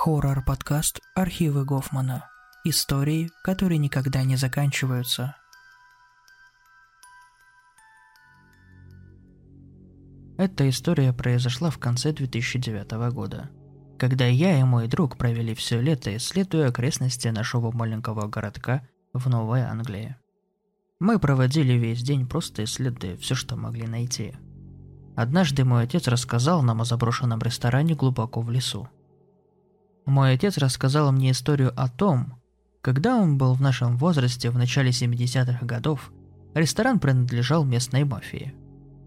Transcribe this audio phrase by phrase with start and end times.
[0.00, 2.30] Хоррор-подкаст «Архивы Гофмана».
[2.62, 5.34] Истории, которые никогда не заканчиваются.
[10.36, 13.50] Эта история произошла в конце 2009 года,
[13.98, 19.62] когда я и мой друг провели все лето, исследуя окрестности нашего маленького городка в Новой
[19.62, 20.14] Англии.
[21.00, 24.36] Мы проводили весь день просто исследуя все, что могли найти.
[25.16, 28.88] Однажды мой отец рассказал нам о заброшенном ресторане глубоко в лесу–
[30.08, 32.40] мой отец рассказал мне историю о том,
[32.80, 36.12] когда он был в нашем возрасте в начале 70-х годов,
[36.54, 38.54] ресторан принадлежал местной мафии.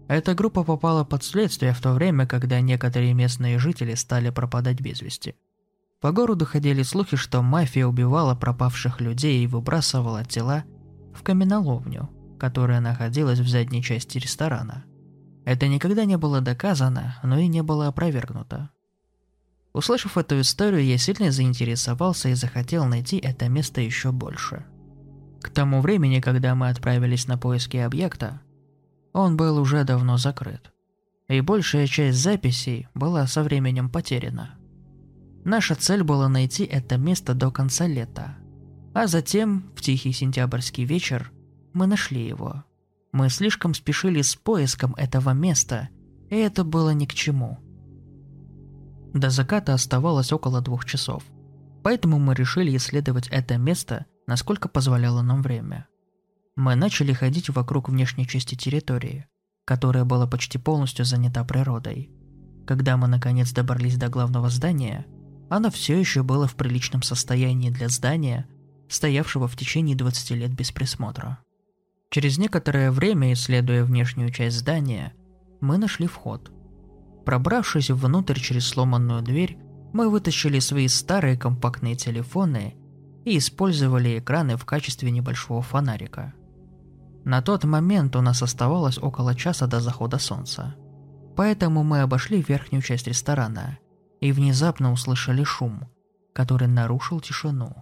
[0.08, 5.00] Эта группа попала под следствие в то время, когда некоторые местные жители стали пропадать без
[5.00, 5.34] вести.
[6.00, 10.64] По городу ходили слухи, что мафия убивала пропавших людей и выбрасывала тела
[11.14, 14.84] в каменоломню, которая находилась в задней части ресторана.
[15.44, 18.70] Это никогда не было доказано, но и не было опровергнуто.
[19.72, 24.66] Услышав эту историю, я сильно заинтересовался и захотел найти это место еще больше.
[25.40, 28.40] К тому времени, когда мы отправились на поиски объекта,
[29.12, 30.72] он был уже давно закрыт.
[31.28, 34.56] И большая часть записей была со временем потеряна.
[35.44, 38.36] Наша цель была найти это место до конца лета.
[38.94, 41.32] А затем, в тихий сентябрьский вечер,
[41.72, 42.64] мы нашли его.
[43.10, 45.88] Мы слишком спешили с поиском этого места,
[46.28, 47.58] и это было ни к чему–
[49.12, 51.22] до заката оставалось около двух часов.
[51.82, 55.86] Поэтому мы решили исследовать это место, насколько позволяло нам время.
[56.56, 59.26] Мы начали ходить вокруг внешней части территории,
[59.64, 62.10] которая была почти полностью занята природой.
[62.66, 65.06] Когда мы наконец добрались до главного здания,
[65.50, 68.46] оно все еще было в приличном состоянии для здания,
[68.88, 71.38] стоявшего в течение 20 лет без присмотра.
[72.10, 75.14] Через некоторое время, исследуя внешнюю часть здания,
[75.60, 76.50] мы нашли вход–
[77.24, 79.58] Пробравшись внутрь через сломанную дверь,
[79.92, 82.76] мы вытащили свои старые компактные телефоны
[83.24, 86.34] и использовали экраны в качестве небольшого фонарика.
[87.24, 90.74] На тот момент у нас оставалось около часа до захода солнца.
[91.36, 93.78] Поэтому мы обошли верхнюю часть ресторана
[94.20, 95.88] и внезапно услышали шум,
[96.32, 97.74] который нарушил тишину.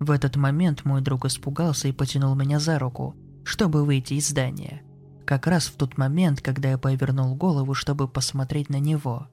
[0.00, 3.14] В этот момент мой друг испугался и потянул меня за руку,
[3.44, 4.82] чтобы выйти из здания–
[5.28, 9.28] как раз в тот момент, когда я повернул голову, чтобы посмотреть на него.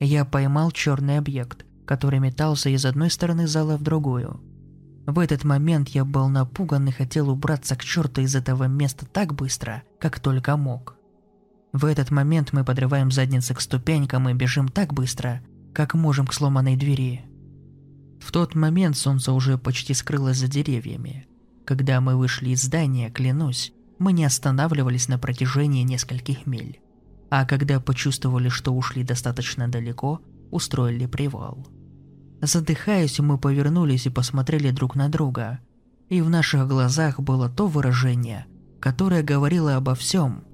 [0.00, 4.40] Я поймал черный объект, который метался из одной стороны зала в другую.
[5.06, 9.32] В этот момент я был напуган и хотел убраться к черту из этого места так
[9.32, 10.96] быстро, как только мог.
[11.72, 15.40] В этот момент мы подрываем задницы к ступенькам и бежим так быстро,
[15.72, 17.26] как можем к сломанной двери.
[18.18, 21.28] В тот момент солнце уже почти скрылось за деревьями.
[21.64, 23.72] Когда мы вышли из здания, клянусь,
[24.02, 26.80] мы не останавливались на протяжении нескольких миль.
[27.30, 30.20] А когда почувствовали, что ушли достаточно далеко,
[30.50, 31.66] устроили привал.
[32.42, 35.60] Задыхаясь, мы повернулись и посмотрели друг на друга.
[36.08, 38.46] И в наших глазах было то выражение,
[38.80, 40.44] которое говорило обо всем.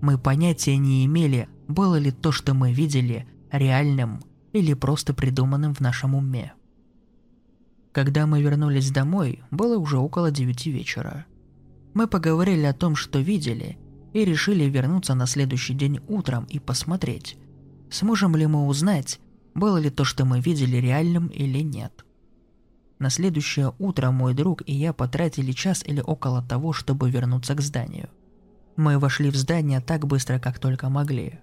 [0.00, 4.22] Мы понятия не имели, было ли то, что мы видели, реальным
[4.52, 6.54] или просто придуманным в нашем уме.
[7.92, 11.26] Когда мы вернулись домой, было уже около девяти вечера.
[11.96, 13.78] Мы поговорили о том, что видели,
[14.12, 17.38] и решили вернуться на следующий день утром и посмотреть,
[17.90, 19.18] сможем ли мы узнать,
[19.54, 22.04] было ли то, что мы видели, реальным или нет.
[22.98, 27.62] На следующее утро мой друг и я потратили час или около того, чтобы вернуться к
[27.62, 28.10] зданию.
[28.76, 31.40] Мы вошли в здание так быстро, как только могли.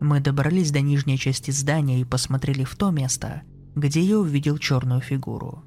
[0.00, 3.42] Мы добрались до нижней части здания и посмотрели в то место,
[3.74, 5.62] где я увидел черную фигуру.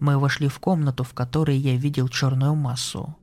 [0.00, 3.16] Мы вошли в комнату, в которой я видел черную массу.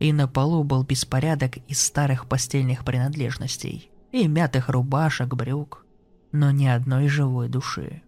[0.00, 5.84] И на полу был беспорядок из старых постельных принадлежностей и мятых рубашек, брюк,
[6.32, 8.02] но ни одной живой души.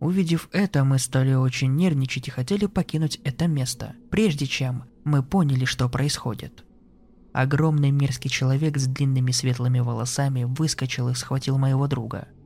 [0.00, 5.64] Увидев это, мы стали очень нервничать и хотели покинуть это место, прежде чем мы поняли,
[5.64, 6.64] что происходит.
[7.32, 12.28] Огромный мерзкий человек с длинными светлыми волосами выскочил и схватил моего друга–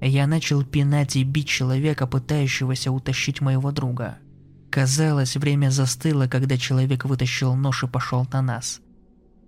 [0.00, 4.18] я начал пинать и бить человека, пытающегося утащить моего друга.
[4.70, 8.80] Казалось, время застыло, когда человек вытащил нож и пошел на нас.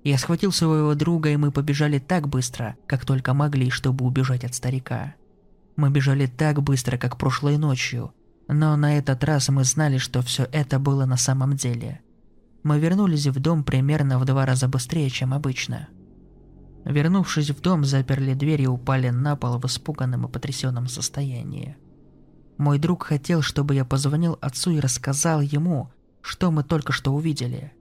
[0.02, 4.54] Я схватил своего друга, и мы побежали так быстро, как только могли, чтобы убежать от
[4.54, 5.14] старика.
[5.76, 8.12] Мы бежали так быстро, как прошлой ночью,
[8.48, 12.00] но на этот раз мы знали, что все это было на самом деле.
[12.62, 15.88] Мы вернулись в дом примерно в два раза быстрее, чем обычно–
[16.84, 21.76] Вернувшись в дом, заперли дверь и упали на пол в испуганном и потрясенном состоянии.
[22.60, 25.88] Мой друг хотел, чтобы я позвонил отцу и рассказал ему,
[26.20, 27.72] что мы только что увидели.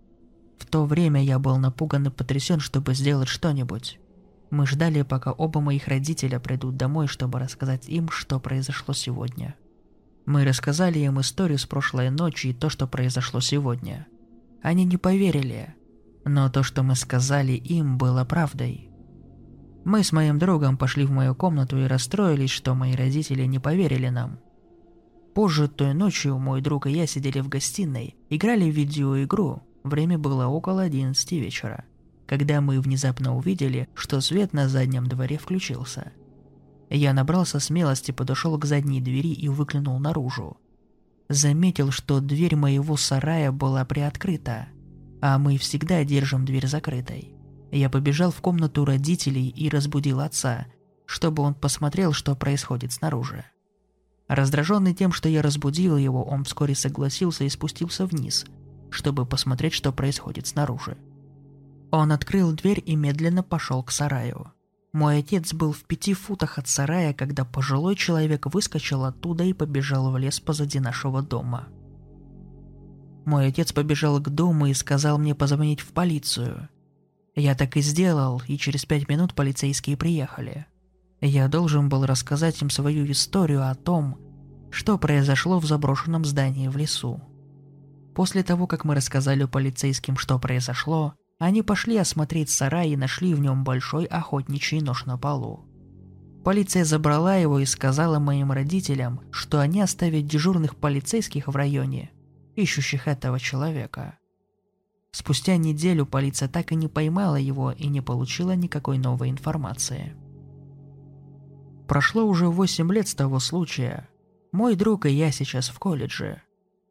[0.57, 3.99] В то время я был напуган и потрясен, чтобы сделать что-нибудь.
[4.51, 9.55] Мы ждали, пока оба моих родителя придут домой, чтобы рассказать им, что произошло сегодня.
[10.25, 14.07] Мы рассказали им историю с прошлой ночи и то, что произошло сегодня.
[14.61, 15.75] Они не поверили,
[16.23, 18.89] но то, что мы сказали им, было правдой.
[19.83, 24.07] Мы с моим другом пошли в мою комнату и расстроились, что мои родители не поверили
[24.07, 24.39] нам.
[25.39, 30.47] Позже той ночью мой друг и я сидели в гостиной, играли в видеоигру, время было
[30.47, 31.85] около 11 вечера
[32.29, 36.11] когда мы внезапно увидели, что свет на заднем дворе включился.
[36.91, 40.57] Я набрался смелости, подошел к задней двери и выглянул наружу.
[41.27, 44.67] Заметил, что дверь моего сарая была приоткрыта,
[45.21, 47.33] а мы всегда держим дверь закрытой.
[47.71, 50.67] Я побежал в комнату родителей и разбудил отца,
[51.07, 53.43] чтобы он посмотрел, что происходит снаружи.
[54.29, 58.45] Раздраженный тем, что я разбудил его, он вскоре согласился и спустился вниз,
[58.91, 60.97] чтобы посмотреть, что происходит снаружи.
[61.91, 64.53] Он открыл дверь и медленно пошел к сараю.
[64.93, 70.11] Мой отец был в пяти футах от сарая, когда пожилой человек выскочил оттуда и побежал
[70.11, 71.67] в лес позади нашего дома.
[73.25, 76.69] Мой отец побежал к дому и сказал мне позвонить в полицию.
[77.35, 80.67] Я так и сделал, и через пять минут полицейские приехали.
[81.21, 84.17] Я должен был рассказать им свою историю о том,
[84.71, 87.21] что произошло в заброшенном здании в лесу.
[88.15, 93.39] После того, как мы рассказали полицейским, что произошло, они пошли осмотреть сарай и нашли в
[93.39, 95.65] нем большой охотничий нож на полу.
[96.43, 102.11] Полиция забрала его и сказала моим родителям, что они оставят дежурных полицейских в районе,
[102.55, 104.17] ищущих этого человека.
[105.11, 110.15] Спустя неделю полиция так и не поймала его и не получила никакой новой информации.
[111.89, 114.07] Прошло уже 8 лет с того случая.
[114.51, 116.43] Мой друг и я сейчас в колледже.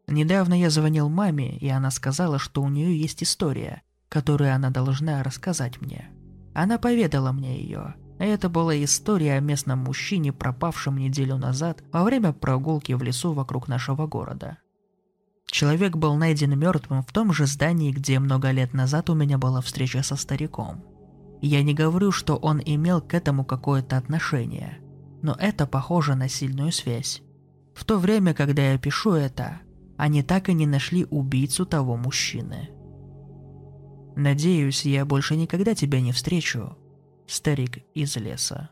[0.09, 5.23] Недавно я звонил маме, и она сказала, что у нее есть история, которую она должна
[5.23, 6.11] рассказать мне.
[6.53, 7.95] Она поведала мне ее.
[8.19, 13.69] Это была история о местном мужчине, пропавшем неделю назад во время прогулки в лесу вокруг
[13.69, 14.59] нашего города.
[15.47, 19.61] Человек был найден мертвым в том же здании, где много лет назад у меня была
[19.61, 20.83] встреча со стариком.
[21.41, 24.81] Я не говорю, что он имел к этому какое-то отношение,
[25.23, 27.23] но это похоже на сильную связь.
[27.75, 29.61] В то время, когда я пишу это,
[29.97, 32.71] они так и не нашли убийцу того мужчины.
[34.17, 36.77] Надеюсь, я больше никогда тебя не встречу,
[37.27, 38.71] старик из леса.